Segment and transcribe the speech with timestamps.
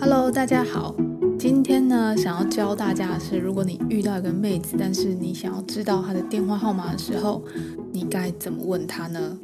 [0.00, 0.94] Hello，大家好。
[1.38, 7.44] 今天呢，想要教大家的是，如果你遇到一个妹子，但是你想要知道她的电话号码的时候，
[7.92, 9.38] 你该怎么问她呢？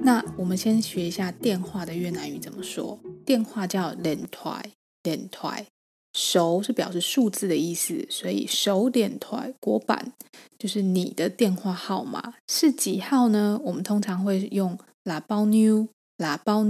[0.00, 2.98] 那我们先学一下电话的越南语怎么说。
[3.24, 5.64] 电话叫 điện thoại，điện thoại。
[6.12, 10.12] số 是表示数字的意思，所以 số điện thoại của bạn
[10.58, 13.58] 就是你的电话号码是几号呢？
[13.64, 16.64] 我们通常会用 là bao nhiêu，là bao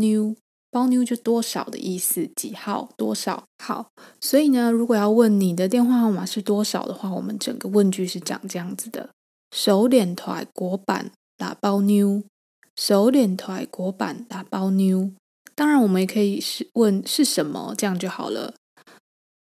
[0.74, 3.86] 包妞就多少的意思，几号多少号。
[4.20, 9.10] 所以呢，如果要问你的电话号码是多少的话，我们整个问句是长这样子的
[9.52, 15.12] ：số điện thoại của bạn là bao nhiêu，số điện thoại của bạn là bao nhiêu。
[15.54, 18.54] 当然，我们也可以是问是什么，这样就好了。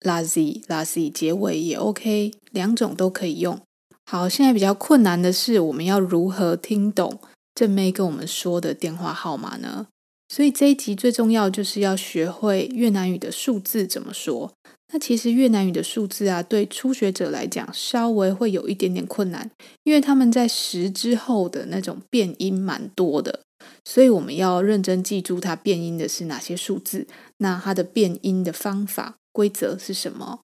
[0.02, 3.58] là gì，là gì 结尾也 OK，两种都可以用。
[4.06, 7.22] 好，现在比较困难的是，我们要如何听懂
[7.56, 9.88] 正妹跟我们说的电话号码呢？
[10.34, 14.52] 所以这一集最重要就是要学会越南语的数字怎么说。
[14.92, 19.52] 那其实越南语的数字啊，对初学者来讲稍微会有一点点困难，
[19.84, 23.42] 因为他们在十之后的那种变音蛮多的，
[23.86, 27.06] 所以我们要认真记住它变音的是哪些数字，
[27.38, 29.18] 那它的变音的方法。
[29.32, 30.40] 规则是什么？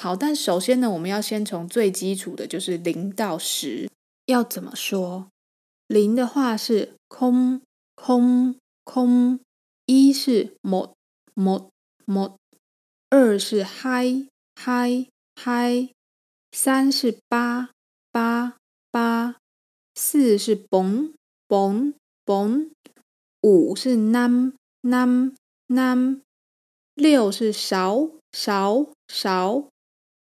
[0.00, 3.90] 好，但首先呢，我们要先从最基础的，就是零到十，
[4.24, 5.26] 要怎么说？
[5.86, 7.60] 零的话是空
[7.94, 9.40] 空空，
[9.86, 10.94] 一是 một
[11.34, 11.70] một
[12.06, 12.36] một，
[13.10, 15.90] 二是 hai hai hai，
[16.52, 17.70] 三是八
[18.12, 18.56] 八
[18.90, 19.36] 八，
[19.94, 21.12] 四是 bốn
[21.48, 22.70] bốn bốn，
[23.40, 25.34] 五是 năm năm
[25.66, 26.22] năm，
[26.94, 28.20] 六是 sáu。
[28.34, 29.70] sáu sáu，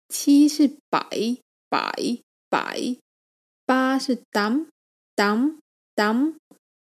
[0.08, 1.00] 七是百
[1.70, 2.18] 百
[2.50, 2.98] 百，
[3.68, 4.68] 八是 tám
[5.16, 5.60] tám
[5.94, 6.36] tám，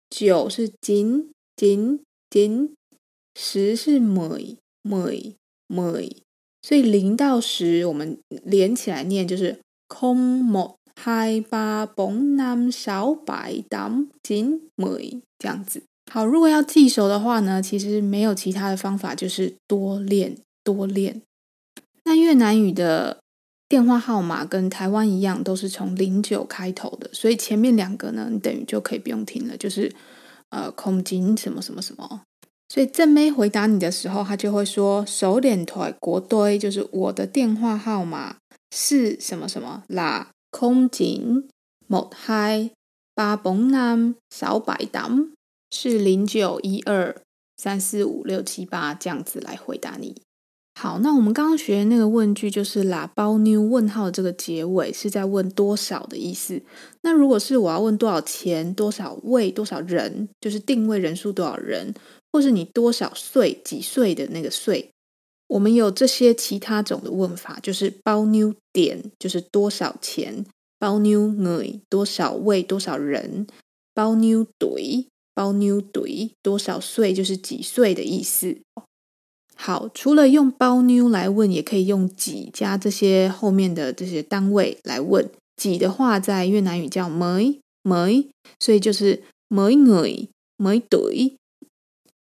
[0.08, 2.70] 九是金 chín chín，
[3.36, 5.36] 十是每每
[5.68, 6.16] 每
[6.62, 15.84] 所以零到十我们连起来念就是 không một hai ba bốn năm sáu bảy tám chín mười 这样子。
[16.10, 20.38] 好，如果要记熟的话呢，其实没有其他的方法，就是多练。
[20.64, 21.22] 多练。
[22.06, 23.20] 那越南语的
[23.68, 29.92] 电话号码跟台湾一样，都是从零九开头的，所以前面两个呢，你等于就可以不用听了，就是
[30.50, 32.22] 呃，空警什么什么什么。
[32.68, 38.38] 所以正妹回答你的时候，他就会说手脸腿国堆就是我的电话号码
[38.70, 41.48] 是什么什么啦，空金
[41.88, 42.70] một hai
[43.16, 45.32] ba bốn năm sáu bảy tám，
[45.72, 47.16] 是零九一二
[47.58, 50.22] 三四五六七八这样子来回答你。”
[50.82, 56.62] 好，那我们刚刚学的那个问句就是 là bao nhiêu 问号这个结尾是在问多少的意思。
[57.02, 61.94] 那如果是我要问多少钱、多少位、多少人，就是定位人数多少人，
[62.32, 64.90] 或是你多少岁、几岁的那个岁，
[65.50, 70.46] 我们有这些其他种的问法，就是包妞点就是多少钱
[70.80, 73.46] ，bao nhiêu người 多少位、多少人
[73.94, 78.60] 包妞怼包妞怼多少岁就是几岁的意思。
[79.62, 85.30] 好，除了用包妞来问，也可以用几加这些后面的这些单位来问。
[85.58, 91.36] 几的话，在越南语叫 mấy mấy，所以就是 mấy người mấy tuổi。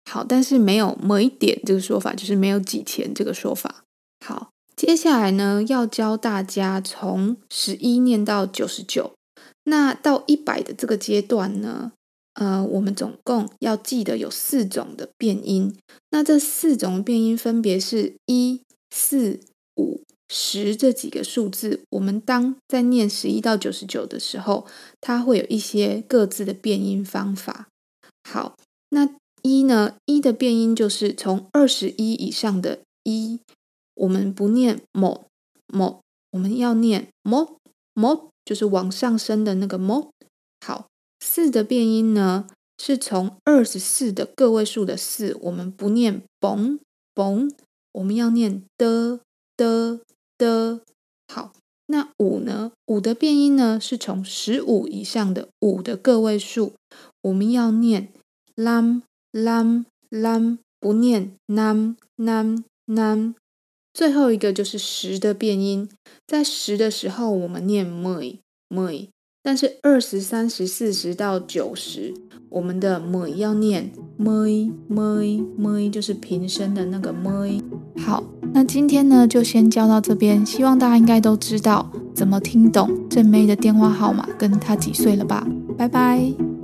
[0.09, 3.83] 好，但是没有 mấy tiền 这个说法，就是没有几钱这个说法。
[4.25, 9.15] 好，接下来呢，要教大家从十一念到九十九，
[9.65, 11.91] 那到一百的这个阶段呢，
[12.37, 15.75] 呃，我们总共要记得有四种的变音，
[16.11, 18.61] 那这四种变音分别是一、
[18.91, 19.41] 四、
[19.77, 21.81] 五、十这几个数字。
[21.93, 24.67] 我们当在念十一到九十九的时候，
[25.01, 27.69] 它会有一些各自的变音方法。
[28.29, 28.59] 好，
[28.91, 29.09] 那
[29.41, 29.97] 一呢？
[30.05, 33.41] 一的变音就是从二十一以上的一，
[33.95, 35.25] 我们不念某
[35.73, 36.03] 某
[36.33, 37.57] 我们要念某
[37.95, 40.11] 某就是往上升的那个某。
[40.61, 40.89] 好。
[41.29, 42.47] 四的变音呢，
[42.79, 46.79] 是从二十四的个位数的四，我们不念 bốn
[47.13, 47.51] bốn，
[47.91, 49.19] 我们要念的
[49.57, 50.01] 的
[50.39, 50.81] 的。
[51.27, 51.53] 好，
[51.87, 52.71] 那五呢？
[52.87, 56.75] 五的变音呢，是从十五以上的五的个位数，
[57.23, 58.13] 我们要念
[58.55, 59.03] năm
[59.33, 63.35] năm năm，不念 năm năm năm。
[63.93, 65.91] 最后一个就是十的变音，
[66.25, 68.39] 在十的时候，我们念 mười
[68.69, 69.09] moi。
[69.47, 72.13] 但是二十三十四十到九十，
[72.49, 77.63] 我们的妹要念 mười mười mười，就是平声的那个妹。
[77.97, 85.47] 好，那今天呢就先教到这边，希望大家应该都知道怎么听懂正妹的电话号码跟她几岁了吧？
[85.79, 86.56] 拜拜。